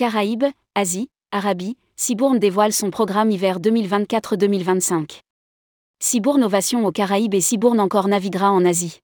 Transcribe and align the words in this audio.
Caraïbes, 0.00 0.46
Asie, 0.74 1.10
Arabie, 1.30 1.76
Cibourne 1.94 2.38
dévoile 2.38 2.72
son 2.72 2.90
programme 2.90 3.30
hiver 3.30 3.60
2024-2025. 3.60 5.20
Cibourne 6.02 6.42
Ovation 6.42 6.86
aux 6.86 6.90
Caraïbes 6.90 7.34
et 7.34 7.42
Cibourne 7.42 7.80
encore 7.80 8.08
naviguera 8.08 8.50
en 8.50 8.64
Asie. 8.64 9.00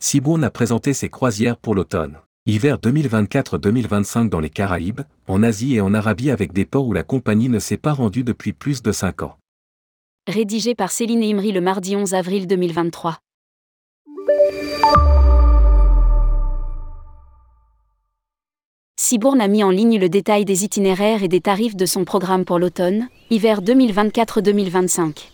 Cibourne 0.00 0.44
a 0.44 0.50
présenté 0.50 0.94
ses 0.94 1.10
croisières 1.10 1.58
pour 1.58 1.74
l'automne. 1.74 2.16
Hiver 2.46 2.78
2024-2025 2.78 4.30
dans 4.30 4.40
les 4.40 4.48
Caraïbes, 4.48 5.02
en 5.26 5.42
Asie 5.42 5.74
et 5.74 5.82
en 5.82 5.92
Arabie 5.92 6.30
avec 6.30 6.54
des 6.54 6.64
ports 6.64 6.86
où 6.86 6.94
la 6.94 7.02
compagnie 7.02 7.50
ne 7.50 7.58
s'est 7.58 7.76
pas 7.76 7.92
rendue 7.92 8.24
depuis 8.24 8.54
plus 8.54 8.80
de 8.80 8.92
5 8.92 9.24
ans. 9.24 9.36
Rédigé 10.26 10.74
par 10.74 10.90
Céline 10.90 11.22
Imri 11.22 11.52
le 11.52 11.60
mardi 11.60 11.96
11 11.96 12.14
avril 12.14 12.46
2023. 12.46 13.18
Cibourne 19.00 19.40
a 19.40 19.46
mis 19.46 19.62
en 19.62 19.70
ligne 19.70 19.96
le 19.96 20.08
détail 20.08 20.44
des 20.44 20.64
itinéraires 20.64 21.22
et 21.22 21.28
des 21.28 21.40
tarifs 21.40 21.76
de 21.76 21.86
son 21.86 22.04
programme 22.04 22.44
pour 22.44 22.58
l'automne, 22.58 23.06
hiver 23.30 23.62
2024-2025. 23.62 25.28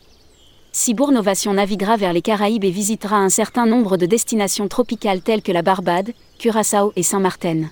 Cibourne 0.70 1.16
Ovation 1.16 1.54
naviguera 1.54 1.96
vers 1.96 2.12
les 2.12 2.20
Caraïbes 2.20 2.64
et 2.64 2.70
visitera 2.70 3.16
un 3.16 3.30
certain 3.30 3.64
nombre 3.64 3.96
de 3.96 4.04
destinations 4.04 4.68
tropicales 4.68 5.22
telles 5.22 5.40
que 5.40 5.50
la 5.50 5.62
Barbade, 5.62 6.12
Curaçao 6.38 6.92
et 6.94 7.02
Saint-Martin. 7.02 7.70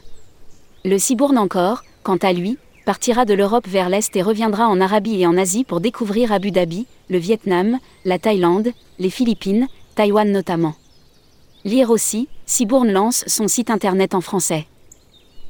Le 0.87 0.96
Cibourne 0.96 1.37
encore, 1.37 1.84
quant 2.02 2.16
à 2.16 2.32
lui, 2.32 2.56
partira 2.87 3.27
de 3.27 3.34
l'Europe 3.34 3.68
vers 3.68 3.90
l'Est 3.90 4.16
et 4.16 4.23
reviendra 4.23 4.68
en 4.68 4.80
Arabie 4.80 5.20
et 5.20 5.27
en 5.27 5.37
Asie 5.37 5.65
pour 5.65 5.82
découvrir 5.82 6.32
Abu 6.32 6.52
Dhabi, 6.52 6.87
le 7.10 7.18
Vietnam, 7.18 7.79
la 8.06 8.18
Thaïlande, 8.18 8.73
les 8.98 9.10
Philippines, 9.10 9.68
Taïwan 9.95 10.32
notamment. 10.32 10.74
Lire 11.66 11.90
aussi, 11.90 12.29
Cibourne 12.46 12.93
lance 12.93 13.24
son 13.27 13.46
site 13.46 13.68
internet 13.68 14.15
en 14.15 14.23
français. 14.23 14.66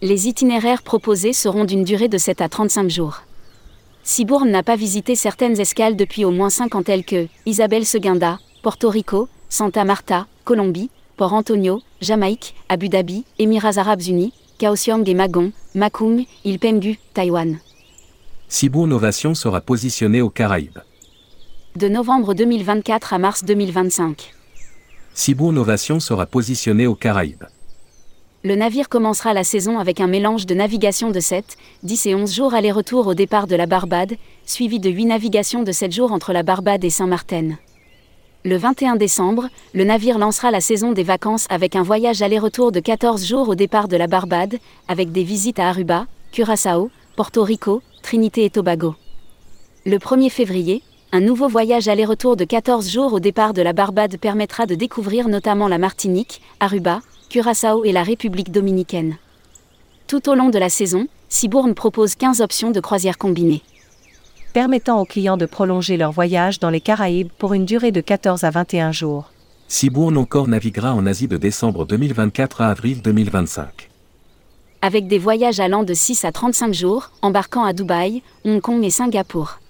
Les 0.04 0.26
itinéraires 0.26 0.82
proposés 0.82 1.32
seront 1.32 1.64
d'une 1.64 1.84
durée 1.84 2.08
de 2.08 2.18
7 2.18 2.40
à 2.40 2.48
35 2.48 2.90
jours. 2.90 3.22
Cibourne 4.02 4.50
n'a 4.50 4.64
pas 4.64 4.74
visité 4.74 5.14
certaines 5.14 5.60
escales 5.60 5.94
depuis 5.94 6.24
au 6.24 6.32
moins 6.32 6.50
5 6.50 6.74
ans 6.74 6.82
telles 6.82 7.04
que 7.04 7.28
Isabelle 7.46 7.86
Seguinda, 7.86 8.40
Porto 8.64 8.90
Rico, 8.90 9.28
Santa 9.48 9.84
Marta, 9.84 10.26
Colombie, 10.44 10.90
Port 11.16 11.34
Antonio, 11.34 11.82
Jamaïque, 12.00 12.56
Abu 12.68 12.88
Dhabi, 12.88 13.24
Émirats 13.38 13.78
Arabes 13.78 14.02
Unis, 14.08 14.32
Kaohsiung 14.58 15.04
et 15.08 15.14
Magong, 15.14 15.52
Makum, 15.76 16.24
île 16.44 16.58
Penghu, 16.58 16.98
Taïwan. 17.14 17.60
Cibourne 18.48 18.92
Ovation 18.92 19.36
sera 19.36 19.60
positionné 19.60 20.20
aux 20.20 20.30
Caraïbes. 20.30 20.80
De 21.76 21.86
novembre 21.86 22.34
2024 22.34 23.12
à 23.12 23.18
mars 23.18 23.44
2025. 23.44 24.34
Cibourne 25.14 25.58
Ovation 25.58 26.00
sera 26.00 26.26
positionné 26.26 26.88
aux 26.88 26.96
Caraïbes 26.96 27.44
le 28.44 28.56
navire 28.56 28.88
commencera 28.88 29.34
la 29.34 29.44
saison 29.44 29.78
avec 29.78 30.00
un 30.00 30.08
mélange 30.08 30.46
de 30.46 30.54
navigation 30.54 31.10
de 31.10 31.20
7, 31.20 31.56
10 31.84 32.06
et 32.06 32.14
11 32.16 32.34
jours 32.34 32.54
aller-retour 32.54 33.06
au 33.06 33.14
départ 33.14 33.46
de 33.46 33.54
la 33.54 33.66
Barbade, 33.66 34.14
suivi 34.46 34.80
de 34.80 34.90
8 34.90 35.04
navigations 35.04 35.62
de 35.62 35.70
7 35.70 35.92
jours 35.92 36.10
entre 36.10 36.32
la 36.32 36.42
Barbade 36.42 36.82
et 36.82 36.90
Saint-Martin. 36.90 37.50
Le 38.44 38.56
21 38.56 38.96
décembre, 38.96 39.48
le 39.74 39.84
navire 39.84 40.18
lancera 40.18 40.50
la 40.50 40.60
saison 40.60 40.90
des 40.90 41.04
vacances 41.04 41.46
avec 41.50 41.76
un 41.76 41.84
voyage 41.84 42.20
aller-retour 42.20 42.72
de 42.72 42.80
14 42.80 43.24
jours 43.24 43.48
au 43.48 43.54
départ 43.54 43.86
de 43.86 43.96
la 43.96 44.08
Barbade, 44.08 44.58
avec 44.88 45.12
des 45.12 45.22
visites 45.22 45.60
à 45.60 45.68
Aruba, 45.68 46.06
Curaçao, 46.32 46.90
Porto 47.14 47.44
Rico, 47.44 47.80
Trinité 48.02 48.44
et 48.44 48.50
Tobago. 48.50 48.96
Le 49.86 49.98
1er 49.98 50.30
février, 50.30 50.82
un 51.12 51.20
nouveau 51.20 51.46
voyage 51.46 51.86
aller-retour 51.86 52.36
de 52.36 52.44
14 52.44 52.90
jours 52.90 53.12
au 53.12 53.20
départ 53.20 53.52
de 53.52 53.62
la 53.62 53.72
Barbade 53.72 54.16
permettra 54.16 54.66
de 54.66 54.74
découvrir 54.74 55.28
notamment 55.28 55.68
la 55.68 55.78
Martinique, 55.78 56.40
Aruba, 56.58 57.02
Curaçao 57.32 57.82
et 57.86 57.92
la 57.92 58.02
République 58.02 58.52
dominicaine. 58.52 59.16
Tout 60.06 60.28
au 60.28 60.34
long 60.34 60.50
de 60.50 60.58
la 60.58 60.68
saison, 60.68 61.06
Cibourne 61.30 61.72
propose 61.72 62.14
15 62.14 62.42
options 62.42 62.72
de 62.72 62.78
croisière 62.78 63.16
combinées. 63.16 63.62
Permettant 64.52 65.00
aux 65.00 65.06
clients 65.06 65.38
de 65.38 65.46
prolonger 65.46 65.96
leur 65.96 66.12
voyage 66.12 66.60
dans 66.60 66.68
les 66.68 66.82
Caraïbes 66.82 67.30
pour 67.38 67.54
une 67.54 67.64
durée 67.64 67.90
de 67.90 68.02
14 68.02 68.44
à 68.44 68.50
21 68.50 68.92
jours. 68.92 69.32
Cibourne 69.66 70.18
encore 70.18 70.46
naviguera 70.46 70.92
en 70.92 71.06
Asie 71.06 71.26
de 71.26 71.38
décembre 71.38 71.86
2024 71.86 72.60
à 72.60 72.68
avril 72.68 73.00
2025. 73.00 73.88
Avec 74.82 75.06
des 75.06 75.18
voyages 75.18 75.58
allant 75.58 75.84
de 75.84 75.94
6 75.94 76.26
à 76.26 76.32
35 76.32 76.74
jours, 76.74 77.12
embarquant 77.22 77.64
à 77.64 77.72
Dubaï, 77.72 78.22
Hong 78.44 78.60
Kong 78.60 78.84
et 78.84 78.90
Singapour 78.90 79.61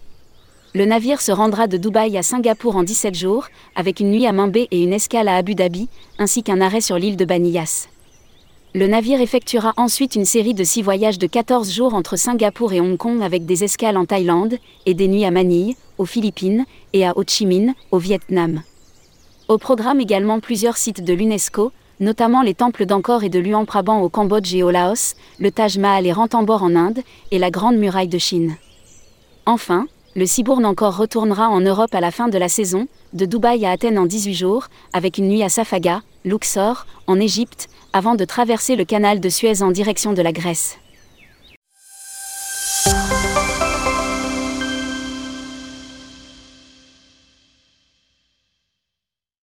le 0.74 0.86
navire 0.86 1.20
se 1.20 1.32
rendra 1.32 1.66
de 1.66 1.76
Dubaï 1.76 2.16
à 2.16 2.22
Singapour 2.22 2.76
en 2.76 2.82
17 2.82 3.14
jours, 3.14 3.48
avec 3.74 4.00
une 4.00 4.10
nuit 4.10 4.26
à 4.26 4.32
Mambé 4.32 4.68
et 4.70 4.82
une 4.82 4.94
escale 4.94 5.28
à 5.28 5.36
Abu 5.36 5.54
Dhabi, 5.54 5.88
ainsi 6.18 6.42
qu'un 6.42 6.62
arrêt 6.62 6.80
sur 6.80 6.98
l'île 6.98 7.18
de 7.18 7.26
Baniyas. 7.26 7.88
Le 8.74 8.86
navire 8.86 9.20
effectuera 9.20 9.74
ensuite 9.76 10.14
une 10.14 10.24
série 10.24 10.54
de 10.54 10.64
6 10.64 10.80
voyages 10.80 11.18
de 11.18 11.26
14 11.26 11.70
jours 11.70 11.92
entre 11.92 12.16
Singapour 12.16 12.72
et 12.72 12.80
Hong 12.80 12.96
Kong 12.96 13.22
avec 13.22 13.44
des 13.44 13.64
escales 13.64 13.98
en 13.98 14.06
Thaïlande, 14.06 14.56
et 14.86 14.94
des 14.94 15.08
nuits 15.08 15.26
à 15.26 15.30
Manille, 15.30 15.76
aux 15.98 16.06
Philippines, 16.06 16.64
et 16.94 17.06
à 17.06 17.12
Ho 17.18 17.22
Chi 17.26 17.44
Minh, 17.44 17.74
au 17.90 17.98
Vietnam. 17.98 18.62
Au 19.48 19.58
programme 19.58 20.00
également 20.00 20.40
plusieurs 20.40 20.78
sites 20.78 21.04
de 21.04 21.12
l'UNESCO, 21.12 21.70
notamment 22.00 22.40
les 22.40 22.54
temples 22.54 22.86
d'Angkor 22.86 23.24
et 23.24 23.28
de 23.28 23.38
Luang 23.38 23.66
Prabang 23.66 24.00
au 24.00 24.08
Cambodge 24.08 24.54
et 24.54 24.62
au 24.62 24.70
Laos, 24.70 25.16
le 25.38 25.50
Taj 25.50 25.76
Mahal 25.76 26.06
et 26.06 26.12
Ranthambore 26.12 26.62
en 26.62 26.74
Inde, 26.74 27.00
et 27.30 27.38
la 27.38 27.50
Grande 27.50 27.76
Muraille 27.76 28.08
de 28.08 28.16
Chine. 28.16 28.56
Enfin, 29.44 29.86
le 30.14 30.26
Cibourne 30.26 30.66
encore 30.66 30.98
retournera 30.98 31.48
en 31.48 31.60
Europe 31.60 31.94
à 31.94 32.00
la 32.00 32.10
fin 32.10 32.28
de 32.28 32.36
la 32.36 32.48
saison, 32.48 32.86
de 33.14 33.24
Dubaï 33.24 33.64
à 33.64 33.70
Athènes 33.70 33.98
en 33.98 34.04
18 34.04 34.34
jours, 34.34 34.66
avec 34.92 35.16
une 35.16 35.28
nuit 35.28 35.42
à 35.42 35.48
Safaga, 35.48 36.02
Luxor, 36.24 36.86
en 37.06 37.18
Égypte, 37.18 37.68
avant 37.94 38.14
de 38.14 38.24
traverser 38.26 38.76
le 38.76 38.84
canal 38.84 39.20
de 39.20 39.28
Suez 39.30 39.62
en 39.62 39.70
direction 39.70 40.12
de 40.12 40.20
la 40.20 40.32
Grèce. 40.32 40.78